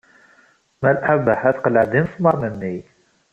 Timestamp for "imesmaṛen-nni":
1.99-2.75